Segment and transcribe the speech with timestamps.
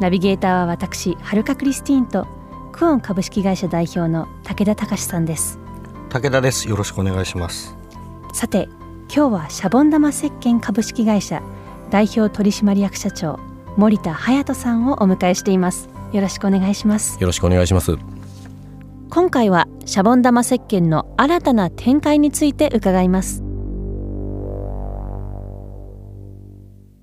[0.00, 2.26] ナビゲーターは私はるかクリスティーンと
[2.72, 5.58] クオン株式会社代表の武田隆さんです。
[6.08, 6.66] 武田です。
[6.70, 7.76] よろしくお願いします。
[8.32, 8.66] さて
[9.14, 11.42] 今日はシャボン玉石鹸株式会社
[11.90, 13.38] 代表取締役社長
[13.76, 15.90] 森田隼人さんをお迎えしています。
[16.12, 17.20] よろしくお願いします。
[17.20, 17.98] よろしくお願いします。
[19.10, 23.42] 今回はシャボン玉石鹸の新たな展開について伺います。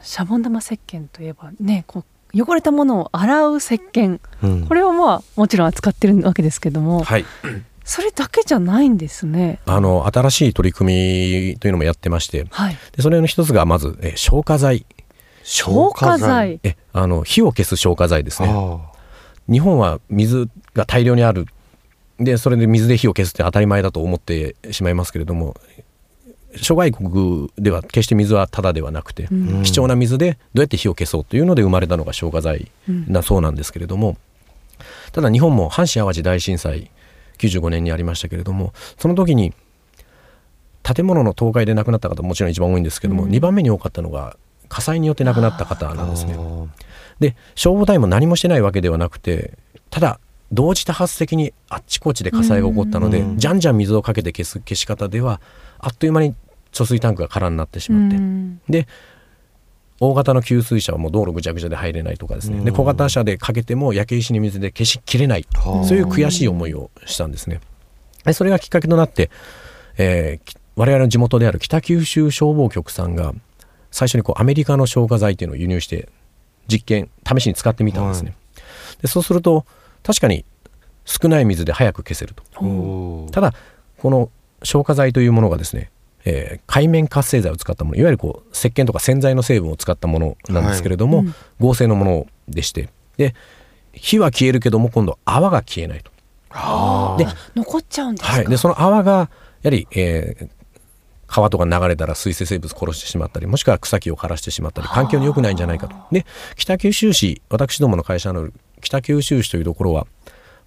[0.00, 7.24] シャボン玉石鹸といえばねこう汚れたものを洗う石鹸、うん、これをまあもちろん扱ってるわけですけども、はい、
[7.84, 9.60] それだけじゃないんですね。
[9.66, 14.84] あの新しい取り組みというのもやってまして、はい、でそれの一つがまずえ消火剤。
[15.42, 16.60] 消火剤。
[16.62, 18.48] えあの火を消す消火剤ですね。
[19.50, 21.46] 日本は水が大量にある。
[22.20, 25.54] でそれで水で火を消すって当たり前だと思ってしまいますけれども
[26.62, 32.70] 諸外国では決して水はただではなくて、うん、貴重な水でどうやって火を消そうというので生まれたのが消火剤
[33.08, 34.16] だそうなんですけれども、
[35.12, 36.90] ただ日本も阪神・淡路大震災
[37.38, 39.54] 95年にありましたけれどもその時に
[40.82, 44.36] 建物の倒壊で亡くなった方ももちろん一番多いんですけども、うん、2番目に多かったのが
[44.68, 46.36] 火災によって亡くなった方なんですね。
[47.20, 49.58] で消防隊も何もしてないわけではなくて
[49.90, 50.20] ただ
[50.52, 55.40] 同時多発的にあっちこっちで火災が起こったので、うん、じゃんじゃん水をかけて消す消し方では
[55.78, 56.34] あっという間に
[56.78, 58.86] 貯水タンクが空になってしまって、うん、で
[60.00, 65.46] 大型の給水車はもう道路ぐちゃぐちゃで入れないとかですね、で小型車でかけても焼け石に水で消しきれない。
[65.62, 67.60] そういう悔しい思いをしたんですね。
[68.32, 69.30] それがきっかけとなって、
[69.96, 73.34] えー、我々の地元である北九州消防局さんが
[73.90, 76.08] 最初にこうアメリカの消火剤っていうのを輸入して
[76.68, 78.36] 実験試しに使ってみたんですね。
[78.56, 78.62] は
[79.00, 79.66] い、でそうすると
[80.04, 80.44] 確かに
[81.04, 83.26] 少ない水で早く消せると。
[83.32, 83.52] ただ
[83.96, 84.30] この
[84.62, 85.90] 消火剤というものがですね
[86.30, 91.26] えー、海面活性剤を使ったものいわゆるこう石鹸とか洗剤の成分を使ったものなんですけれども、はい。
[91.26, 93.34] うん、合成のものでしてで
[93.94, 96.12] 火は消えるけども今度泡が消えないと。
[97.18, 99.18] で残っちゃうんですはい、でその泡がや
[99.64, 100.48] はり、えー、
[101.26, 105.94] 川とか流れたら水生生物殺してしまったりもしくは草木を枯らしてしまったり環境に良くないんじゃないかと。
[106.12, 108.50] で北九州市私どもの会社の
[108.82, 110.06] 北九州市というところは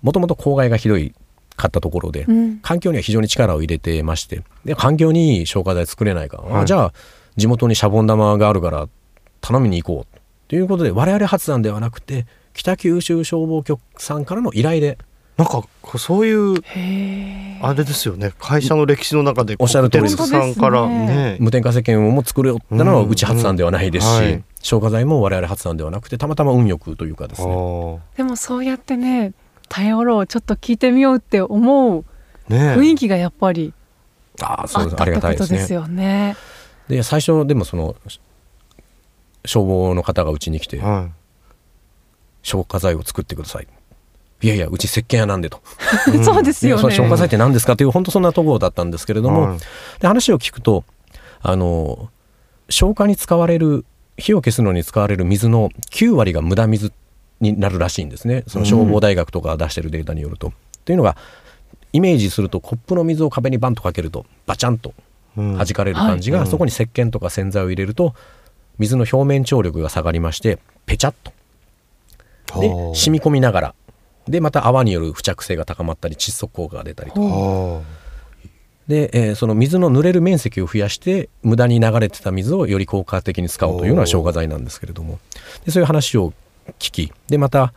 [0.02, 1.14] もともと公害がひどい
[1.56, 6.94] 買ったところで、うん、環境には非常に力を入れてましてで環境にいい消火剤作れないか、はい、あじゃあ
[7.38, 8.88] 地元にシャボン玉があるから
[9.42, 10.18] 頼みに行こう。
[10.48, 14.98] ということで我々発案ではなくて北九州消防局さんからの依頼で。
[15.38, 15.64] なんか
[15.98, 16.56] そういう
[17.62, 18.32] あれですよね。
[18.38, 21.38] 会社の歴史の中でおっしゃる通りさんからね。
[21.40, 28.00] 無添加石鹸も作るよってのはうち発案ではないですし、うんうんはい、消火剤も我々発案ではなくてたまたま運よくというかですね。
[28.18, 29.34] でもそうやってね
[29.72, 32.04] 頼ろうちょっと聞いてみようって思う
[32.50, 33.74] 雰囲気がやっぱり
[34.42, 35.02] あそうです。
[35.02, 36.36] ありがたいですよね。
[36.90, 37.96] で最初でもその
[39.46, 41.12] 消防の方がうちに来て、はい、
[42.44, 43.68] 消火剤を作ってください。
[44.42, 45.62] いやいやうち石鹸屋なんでと、
[46.24, 46.82] そうですよね。
[46.94, 49.60] 消火剤って何ですかという本当そんなところだったんですけれども、はい、
[50.00, 50.84] で話を聞くと
[51.42, 52.10] あの
[52.70, 53.86] 消火に使われる
[54.18, 56.92] 火を消すのに使われる水の9割が無駄水
[57.42, 58.44] になるらしいんですね。
[58.48, 60.54] その消防大学とか出してるデータによると。
[60.86, 61.18] というのが
[61.94, 64.94] イメージするとコップの水を壁にバンとかけるとバチャンと
[65.36, 68.14] 弾かれる感じが、うんはい、そこに石鹸とか洗剤を入れると
[68.78, 71.32] 水の表面張力が下がりましてペチャッと。
[72.60, 73.76] で染み込みながら。
[74.28, 77.84] でまた泡による付着性が高まったり窒息効果が出たりと。
[78.88, 85.20] で、えー、その水の濡れる面積を増やして無駄に流れてた水をより効果的に使おうというのが消火剤なんですけれども。
[85.66, 86.34] でそういう話を
[86.80, 87.74] 聞きでまた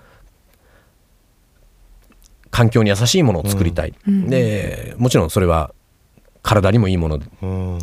[2.51, 5.75] 環境に優しいものを作りたい、うん、でもちろんそれは
[6.43, 7.19] 体にもいいもの。
[7.19, 7.79] で、うん、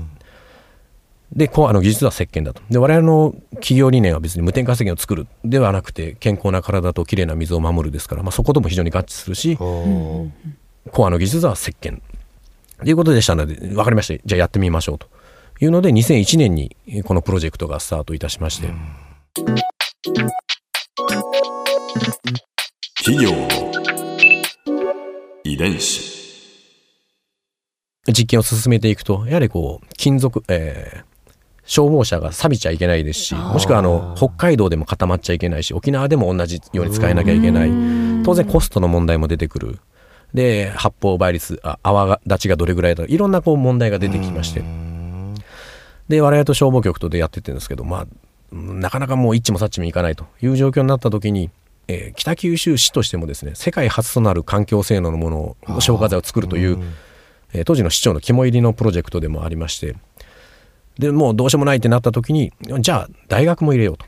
[1.34, 2.62] でこうあの技術は石鹸だと。
[2.70, 5.28] で我々の企業理念は別に無添加石鹸を作る。
[5.44, 10.32] ではなくて健康な体ときれいな水を守るですから、まあ、そことも非常に合致するし、コ
[11.06, 12.02] アの技術は石鹸。
[12.80, 14.22] ということでしたので分かりました。
[14.26, 15.08] じゃあやってみましょうと。
[15.60, 18.70] いうので2001年にこのプロジェクトがスタートいたしまして。
[23.12, 23.36] 企業。
[23.36, 23.46] の
[25.44, 26.10] 遺伝子。
[28.08, 31.32] 実験を進めていくとやはりこう金属、えー、
[31.66, 37.72] 消防車が錆びちゃいけないですしもしくはあの北海道でも固まっちゃいけないし沖縄でも同じように使えなきゃいけない。
[38.24, 39.80] 当然コストの問題も出てくる。
[40.34, 44.64] で発泡倍率あ泡立ちがどれぐらいだいろんなこう問題が出てきまして。
[46.08, 48.08] で我々と消防局とでやってってるんですけどまあ
[48.54, 51.50] なかなかもう一致も察知もいかないという状況になった時に、
[51.92, 56.82] えー、北九州市としてもですね世界初となる環境性能のものを消火剤を作るという、
[57.54, 59.96] えー、当時の市長の肝入りのプロジェクトでもありまして
[60.98, 64.06] でもうどうしようもないってなった時にじゃあ大学も入れようと。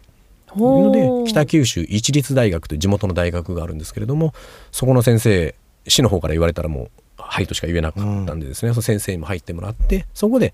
[0.55, 4.35] いうので北九州一律大学という地元の大学があるんですけれども
[4.71, 5.55] そこの先生
[5.87, 10.53] 市の方から言われたらもう「はい」としか言えなかったんでですね、うん、その先生にも入ってもらってそこで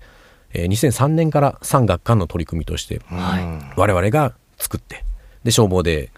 [0.52, 3.00] えー、2003年から産学官の取り組みとして、
[3.76, 5.04] 我々が作って
[5.44, 6.10] で消防で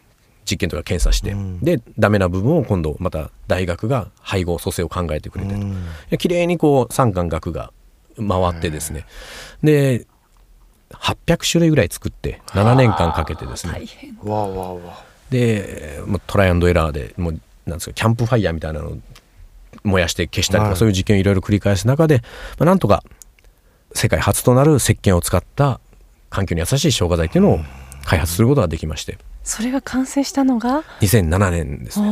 [0.45, 7.73] 実験とか検査して、うん、でダメな部分を今度また大学が配合蘇生を考えてくれて、うん、きれいにこう産官学が
[8.17, 9.07] 回ってですね、
[9.63, 10.07] うん、で
[10.91, 13.89] 800種類ぐらい作って7年間かけてですね。
[15.31, 18.99] でトライアンドエラーでもうなんですかキャンプファイヤーみたいなのを
[19.85, 22.23] 燃やして消したりとか、そういう実験をいろいろ繰り返す中で、
[22.59, 23.03] まあ、なんとか
[23.95, 25.81] 世界初となる石鹸を使った
[26.31, 27.61] 環境に優しい消火剤っていうのを
[28.05, 32.09] 開発することができましてそれが完成したのが？2007年ですね。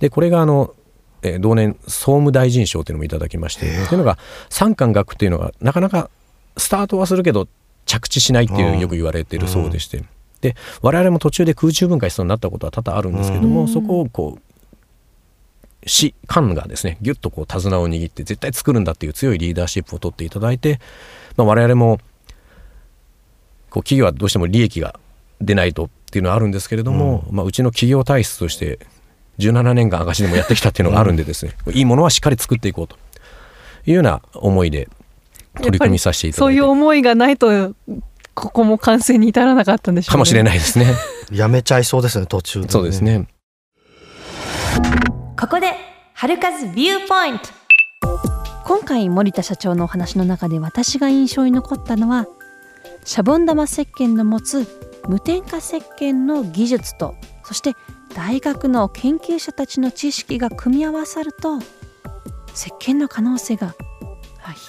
[0.00, 0.74] でこれがあの、
[1.22, 4.18] えー、同年総務大臣賞というのもいただきまして、えー、というのが
[4.48, 6.10] 三官学っていうのがなかなか
[6.56, 7.48] スタートはするけど
[7.84, 10.04] 着地しないっていうよく言われているそうでして、
[10.40, 14.42] で我々も途中で空中分解しそうになったことは多々あるんですけども、そこをこう
[15.86, 20.78] 市官がですねぎゅっとこう手綱を握って絶対作るんだっていう強いリーダーシップを取っていただいて、
[21.36, 21.98] まあ、我々も
[23.70, 24.98] こう企業はどうしても利益が
[25.40, 27.36] 出ないとっていうのはあるんですけれども、うん。
[27.36, 28.78] まあ、うちの企業体質として
[29.38, 32.96] 17年間赤字でもやってきたっていうのがあるんでですね、うん、いいものはしっかり作っていこうと
[33.86, 34.88] いうような思いで
[35.56, 36.50] 取り組みさせていただいて。
[36.50, 37.74] そういう思いがないと
[38.34, 40.86] ここも完成に至らなかったんでしょう、ね、かもしれないですね。
[41.32, 43.28] やめちゃいそうですね途中で、ね、そうですね。
[45.38, 45.72] ここで
[46.14, 47.48] 春風ビューポイント。
[48.64, 52.26] 今回森田社長のお話の中で私が印象に残ったのは
[53.04, 57.74] シャボン玉石鹸の持つ無添加石鹸の技術とそして
[58.14, 61.58] 大学の研究者たちの知識が組み合わさると
[62.54, 63.74] 石鹸の可能性が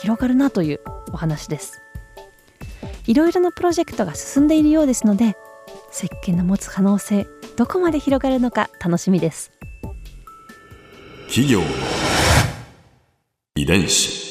[0.01, 0.79] 広がるなという
[1.13, 1.79] お話です。
[3.05, 5.37] いろいろなプロジェクトが進んでいるようですので
[5.91, 9.51] 石鹸の持つ可能性どこまで広がるのか楽しみです。
[11.27, 11.61] 企業
[13.55, 14.30] 遺伝子。